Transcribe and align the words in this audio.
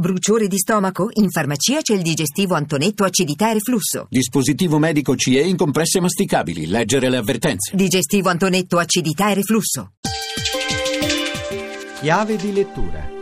Bruciore 0.00 0.46
di 0.46 0.58
stomaco? 0.58 1.08
In 1.14 1.28
farmacia 1.28 1.80
c'è 1.80 1.92
il 1.92 2.02
digestivo 2.02 2.54
Antonetto 2.54 3.02
acidità 3.02 3.50
e 3.50 3.54
reflusso. 3.54 4.06
Dispositivo 4.08 4.78
medico 4.78 5.16
CE 5.16 5.40
in 5.40 5.56
compresse 5.56 5.98
masticabili. 5.98 6.68
Leggere 6.68 7.10
le 7.10 7.16
avvertenze. 7.16 7.74
Digestivo 7.74 8.28
Antonetto 8.28 8.78
acidità 8.78 9.32
e 9.32 9.34
reflusso. 9.34 9.94
Chiave 11.98 12.36
di 12.36 12.52
lettura. 12.52 13.17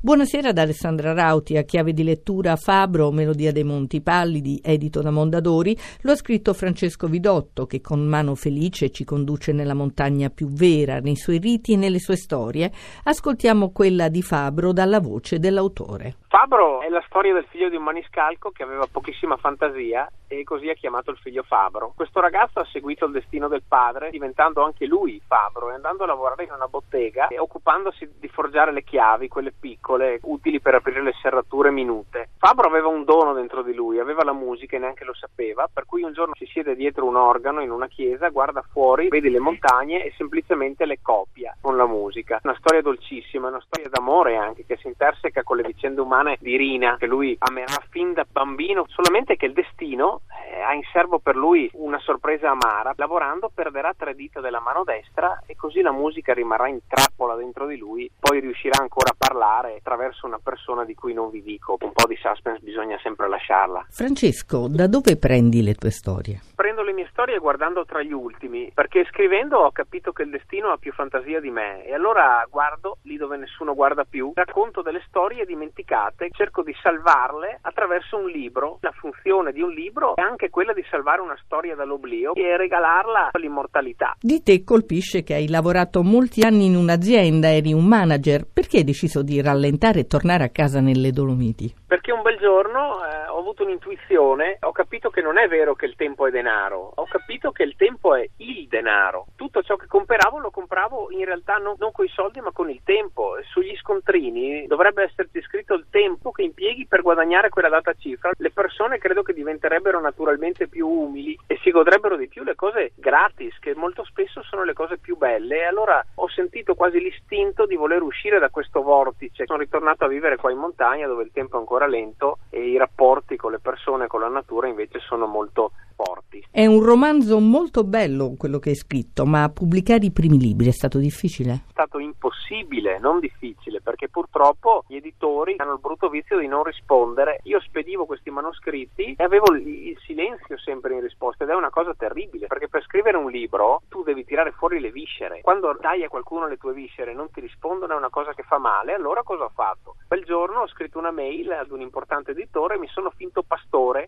Buonasera 0.00 0.50
ad 0.50 0.58
Alessandra 0.58 1.12
Rauti, 1.12 1.56
a 1.56 1.64
chiave 1.64 1.92
di 1.92 2.04
lettura 2.04 2.54
Fabro, 2.54 3.10
Melodia 3.10 3.50
dei 3.50 3.64
Monti 3.64 4.00
Pallidi, 4.00 4.60
edito 4.62 5.02
da 5.02 5.10
Mondadori, 5.10 5.76
lo 6.02 6.12
ha 6.12 6.14
scritto 6.14 6.54
Francesco 6.54 7.08
Vidotto, 7.08 7.66
che 7.66 7.80
con 7.80 8.06
mano 8.06 8.36
felice 8.36 8.90
ci 8.90 9.02
conduce 9.02 9.50
nella 9.52 9.74
montagna 9.74 10.30
più 10.30 10.46
vera, 10.52 11.00
nei 11.00 11.16
suoi 11.16 11.38
riti 11.38 11.72
e 11.72 11.76
nelle 11.76 11.98
sue 11.98 12.14
storie. 12.14 12.70
Ascoltiamo 13.02 13.72
quella 13.72 14.08
di 14.08 14.22
Fabro 14.22 14.72
dalla 14.72 15.00
voce 15.00 15.40
dell'autore. 15.40 16.14
Fabro 16.28 16.82
è 16.82 16.88
la 16.88 17.02
storia 17.06 17.34
del 17.34 17.46
figlio 17.50 17.68
di 17.68 17.74
un 17.74 17.82
maniscalco 17.82 18.50
che 18.50 18.62
aveva 18.62 18.86
pochissima 18.88 19.36
fantasia 19.36 20.08
e 20.28 20.44
così 20.44 20.68
ha 20.68 20.74
chiamato 20.74 21.10
il 21.10 21.16
figlio 21.16 21.42
Fabro. 21.42 21.94
Questo 21.96 22.20
ragazzo 22.20 22.60
ha 22.60 22.66
seguito 22.70 23.06
il 23.06 23.12
destino 23.12 23.48
del 23.48 23.62
padre, 23.66 24.10
diventando 24.10 24.62
anche 24.62 24.86
lui 24.86 25.20
Fabro 25.26 25.70
e 25.70 25.74
andando 25.74 26.04
a 26.04 26.06
lavorare 26.06 26.44
in 26.44 26.52
una 26.52 26.68
bottega 26.68 27.28
e 27.28 27.38
occupandosi 27.38 28.08
di 28.20 28.28
forgiare 28.28 28.72
le 28.72 28.84
chiavi, 28.84 29.26
quelle 29.26 29.52
piccole, 29.58 29.86
utili 30.22 30.60
per 30.60 30.74
aprire 30.74 31.02
le 31.02 31.14
serrature 31.22 31.70
minute. 31.70 32.30
Fabro 32.38 32.68
aveva 32.68 32.88
un 32.88 33.04
dono 33.04 33.32
dentro 33.32 33.62
di 33.62 33.72
lui, 33.72 33.98
aveva 33.98 34.24
la 34.24 34.32
musica 34.32 34.76
e 34.76 34.80
neanche 34.80 35.04
lo 35.04 35.14
sapeva, 35.14 35.68
per 35.72 35.86
cui 35.86 36.02
un 36.02 36.12
giorno 36.12 36.34
si 36.36 36.46
siede 36.46 36.76
dietro 36.76 37.06
un 37.06 37.16
organo 37.16 37.62
in 37.62 37.70
una 37.70 37.88
chiesa, 37.88 38.28
guarda 38.28 38.62
fuori, 38.70 39.08
vede 39.08 39.30
le 39.30 39.40
montagne 39.40 40.04
e 40.04 40.12
semplicemente 40.16 40.84
le 40.84 40.98
copia 41.00 41.56
con 41.60 41.76
la 41.76 41.86
musica. 41.86 42.40
Una 42.42 42.56
storia 42.58 42.82
dolcissima, 42.82 43.48
una 43.48 43.62
storia 43.64 43.88
d'amore 43.88 44.36
anche 44.36 44.64
che 44.66 44.76
si 44.76 44.88
interseca 44.88 45.42
con 45.42 45.56
le 45.56 45.62
vicende 45.62 46.00
umane 46.00 46.16
umane 46.18 46.36
di 46.40 46.56
Rina 46.56 46.96
che 46.98 47.06
lui 47.06 47.36
amerà 47.38 47.82
fin 47.90 48.12
da 48.12 48.26
bambino, 48.28 48.84
solamente 48.88 49.36
che 49.36 49.46
il 49.46 49.52
destino 49.52 50.22
eh, 50.50 50.60
ha 50.60 50.74
in 50.74 50.82
serbo 50.92 51.18
per 51.18 51.36
lui 51.36 51.70
una 51.74 51.98
sorpresa 52.00 52.50
amara. 52.50 52.92
Lavorando 52.96 53.50
perderà 53.54 53.94
tre 53.96 54.14
dita 54.14 54.40
della 54.40 54.60
mano 54.60 54.84
destra 54.84 55.42
e 55.46 55.54
così 55.54 55.80
la 55.80 55.92
musica 55.92 56.32
rimarrà 56.32 56.68
in 56.68 56.80
trappola 56.86 57.34
dentro 57.36 57.66
di 57.66 57.76
lui, 57.76 58.10
poi 58.18 58.40
riuscirà 58.40 58.80
ancora 58.80 59.10
a 59.10 59.16
parlare 59.16 59.77
attraverso 59.78 60.26
una 60.26 60.38
persona 60.38 60.84
di 60.84 60.94
cui 60.94 61.12
non 61.12 61.30
vi 61.30 61.42
dico. 61.42 61.76
Un 61.80 61.92
po' 61.92 62.06
di 62.06 62.16
suspense 62.20 62.60
bisogna 62.62 62.98
sempre 63.02 63.28
lasciarla. 63.28 63.86
Francesco, 63.88 64.68
da 64.68 64.86
dove 64.86 65.16
prendi 65.16 65.62
le 65.62 65.74
tue 65.74 65.90
storie? 65.90 66.40
Prendo 66.54 66.77
le 66.88 66.94
mie 66.94 67.08
storie 67.10 67.38
guardando 67.38 67.84
tra 67.84 68.02
gli 68.02 68.12
ultimi, 68.12 68.70
perché 68.74 69.04
scrivendo 69.10 69.58
ho 69.58 69.70
capito 69.70 70.12
che 70.12 70.22
il 70.22 70.30
destino 70.30 70.70
ha 70.70 70.78
più 70.78 70.92
fantasia 70.92 71.38
di 71.38 71.50
me 71.50 71.84
e 71.84 71.92
allora 71.92 72.46
guardo 72.48 72.98
lì 73.02 73.16
dove 73.16 73.36
nessuno 73.36 73.74
guarda 73.74 74.04
più, 74.04 74.32
racconto 74.34 74.80
delle 74.80 75.02
storie 75.06 75.44
dimenticate 75.44 76.30
cerco 76.32 76.62
di 76.62 76.74
salvarle 76.82 77.58
attraverso 77.60 78.16
un 78.16 78.28
libro. 78.28 78.78
La 78.80 78.92
funzione 78.92 79.52
di 79.52 79.60
un 79.60 79.70
libro 79.70 80.16
è 80.16 80.22
anche 80.22 80.48
quella 80.48 80.72
di 80.72 80.84
salvare 80.90 81.20
una 81.20 81.36
storia 81.44 81.74
dall'oblio 81.74 82.34
e 82.34 82.56
regalarla 82.56 83.30
all'immortalità. 83.32 84.16
Di 84.20 84.42
te 84.42 84.64
colpisce 84.64 85.22
che 85.22 85.34
hai 85.34 85.48
lavorato 85.48 86.02
molti 86.02 86.40
anni 86.42 86.66
in 86.66 86.76
un'azienda, 86.76 87.52
eri 87.52 87.72
un 87.72 87.84
manager. 87.84 88.46
Perché 88.50 88.78
hai 88.78 88.84
deciso 88.84 89.22
di 89.22 89.42
rallentare 89.42 90.00
e 90.00 90.06
tornare 90.06 90.44
a 90.44 90.50
casa 90.50 90.80
nelle 90.80 91.10
Dolomiti? 91.10 91.74
Perché 91.86 92.12
un 92.12 92.22
bel 92.22 92.38
giorno 92.38 93.04
eh, 93.04 93.28
ho 93.28 93.38
avuto 93.38 93.64
un'intuizione, 93.64 94.58
ho 94.60 94.72
capito 94.72 95.10
che 95.10 95.20
non 95.20 95.38
è 95.38 95.48
vero 95.48 95.74
che 95.74 95.86
il 95.86 95.96
tempo 95.96 96.26
è 96.26 96.30
denaro, 96.30 96.77
ho 96.94 97.06
capito 97.06 97.50
che 97.50 97.62
il 97.62 97.76
tempo 97.76 98.14
è 98.14 98.28
il 98.36 98.66
denaro. 98.68 99.26
Tutto 99.36 99.62
ciò 99.62 99.76
che 99.76 99.86
compravo 99.86 100.38
lo 100.38 100.50
compravo 100.50 101.10
in 101.10 101.24
realtà 101.24 101.56
non, 101.56 101.74
non 101.78 101.92
con 101.92 102.04
i 102.04 102.08
soldi 102.08 102.40
ma 102.40 102.52
con 102.52 102.70
il 102.70 102.80
tempo. 102.84 103.36
Sugli 103.50 103.76
scontrini 103.76 104.66
dovrebbe 104.66 105.04
esserti 105.04 105.40
scritto 105.42 105.74
il 105.74 105.86
tempo 105.90 106.30
che 106.30 106.42
impieghi 106.42 106.86
per 106.86 107.02
guadagnare 107.02 107.48
quella 107.48 107.68
data 107.68 107.92
cifra. 107.94 108.30
Le 108.36 108.50
persone 108.50 108.98
credo 108.98 109.22
che 109.22 109.32
diventerebbero 109.32 110.00
naturalmente 110.00 110.68
più 110.68 110.88
umili 110.88 111.38
e 111.46 111.58
si 111.62 111.70
godrebbero 111.70 112.16
di 112.16 112.28
più 112.28 112.42
le 112.44 112.54
cose 112.54 112.92
gratis, 112.94 113.58
che 113.58 113.74
molto 113.74 114.04
spesso 114.04 114.37
sono 114.58 114.64
le 114.64 114.72
cose 114.72 114.98
più 114.98 115.16
belle. 115.16 115.58
E 115.58 115.64
allora 115.64 116.04
ho 116.14 116.28
sentito 116.28 116.74
quasi 116.74 116.98
l'istinto 116.98 117.66
di 117.66 117.76
voler 117.76 118.02
uscire 118.02 118.40
da 118.40 118.50
questo 118.50 118.82
vortice. 118.82 119.46
Sono 119.46 119.60
ritornato 119.60 120.04
a 120.04 120.08
vivere 120.08 120.36
qua 120.36 120.50
in 120.50 120.58
montagna 120.58 121.06
dove 121.06 121.22
il 121.22 121.30
tempo 121.32 121.56
è 121.56 121.60
ancora 121.60 121.86
lento 121.86 122.38
e 122.50 122.68
i 122.68 122.76
rapporti 122.76 123.36
con 123.36 123.52
le 123.52 123.60
persone, 123.60 124.08
con 124.08 124.20
la 124.20 124.28
natura 124.28 124.66
invece 124.66 124.98
sono 124.98 125.26
molto 125.26 125.70
forti. 125.98 126.44
È 126.50 126.64
un 126.64 126.82
romanzo 126.82 127.40
molto 127.40 127.82
bello 127.82 128.34
quello 128.38 128.58
che 128.58 128.70
hai 128.70 128.76
scritto, 128.76 129.24
ma 129.24 129.48
pubblicare 129.48 130.06
i 130.06 130.12
primi 130.12 130.38
libri 130.38 130.68
è 130.68 130.72
stato 130.72 130.98
difficile? 130.98 131.52
È 131.52 131.70
stato 131.70 131.98
impossibile, 131.98 132.98
non 133.00 133.18
difficile, 133.18 133.80
perché 133.80 134.08
purtroppo 134.08 134.84
gli 134.86 134.96
editori 134.96 135.56
hanno 135.58 135.72
il 135.72 135.80
brutto 135.80 136.08
vizio 136.08 136.38
di 136.38 136.46
non 136.46 136.62
rispondere. 136.62 137.40
Io 137.44 137.60
spedivo 137.60 138.06
questi 138.06 138.30
manoscritti 138.30 139.14
e 139.16 139.24
avevo 139.24 139.52
il 139.54 139.98
silenzio 140.04 140.56
sempre 140.58 140.94
in 140.94 141.00
risposta 141.00 141.44
ed 141.44 141.50
è 141.50 141.54
una 141.54 141.70
cosa 141.70 141.94
terribile, 141.94 142.46
perché 142.46 142.68
per 142.68 142.82
scrivere 142.84 143.16
un 143.16 143.30
libro 143.30 143.82
tu 143.88 144.02
devi 144.04 144.24
tirare 144.24 144.47
fuori 144.52 144.80
le 144.80 144.90
viscere. 144.90 145.40
Quando 145.40 145.76
dai 145.78 146.04
a 146.04 146.08
qualcuno 146.08 146.46
le 146.46 146.56
tue 146.56 146.72
viscere 146.72 147.12
e 147.12 147.14
non 147.14 147.30
ti 147.30 147.40
rispondono 147.40 147.94
è 147.94 147.96
una 147.96 148.10
cosa 148.10 148.34
che 148.34 148.42
fa 148.42 148.58
male, 148.58 148.94
allora 148.94 149.22
cosa 149.22 149.44
ho 149.44 149.52
fatto? 149.54 149.96
Quel 150.06 150.24
giorno 150.24 150.60
ho 150.60 150.68
scritto 150.68 150.98
una 150.98 151.10
mail 151.10 151.52
ad 151.52 151.70
un 151.70 151.80
importante 151.80 152.32
editore 152.32 152.74
e 152.74 152.78
mi 152.78 152.88
sono 152.88 153.10
finto 153.10 153.42
pastore 153.42 154.07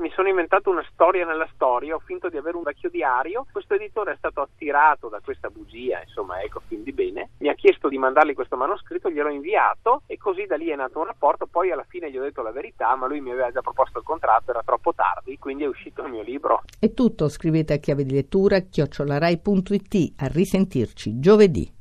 mi 0.00 0.10
sono 0.10 0.28
inventato 0.28 0.70
una 0.70 0.84
storia 0.92 1.24
nella 1.24 1.48
storia, 1.54 1.94
ho 1.94 1.98
finto 1.98 2.28
di 2.28 2.36
avere 2.36 2.56
un 2.56 2.62
vecchio 2.62 2.88
diario, 2.90 3.46
questo 3.50 3.74
editore 3.74 4.12
è 4.12 4.16
stato 4.16 4.40
attirato 4.40 5.08
da 5.08 5.20
questa 5.22 5.48
bugia, 5.50 6.00
insomma 6.02 6.40
ecco 6.42 6.60
fin 6.66 6.82
di 6.82 6.92
bene, 6.92 7.30
mi 7.38 7.48
ha 7.48 7.54
chiesto 7.54 7.88
di 7.88 7.98
mandargli 7.98 8.34
questo 8.34 8.56
manoscritto, 8.56 9.10
gliel'ho 9.10 9.30
inviato 9.30 10.02
e 10.06 10.16
così 10.16 10.46
da 10.46 10.56
lì 10.56 10.68
è 10.68 10.76
nato 10.76 10.98
un 10.98 11.06
rapporto, 11.06 11.46
poi 11.46 11.70
alla 11.70 11.86
fine 11.88 12.10
gli 12.10 12.18
ho 12.18 12.22
detto 12.22 12.42
la 12.42 12.52
verità, 12.52 12.94
ma 12.96 13.06
lui 13.06 13.20
mi 13.20 13.30
aveva 13.30 13.50
già 13.50 13.60
proposto 13.60 13.98
il 13.98 14.04
contratto, 14.04 14.50
era 14.50 14.62
troppo 14.64 14.94
tardi, 14.94 15.38
quindi 15.38 15.64
è 15.64 15.68
uscito 15.68 16.02
il 16.02 16.10
mio 16.10 16.22
libro. 16.22 16.62
È 16.78 16.92
tutto, 16.92 17.28
scrivete 17.28 17.74
a 17.74 17.78
chiave 17.78 18.04
di 18.04 18.12
lettura 18.12 18.60
chiocciolarai.it, 18.60 20.14
a 20.18 20.26
risentirci 20.28 21.18
giovedì. 21.18 21.76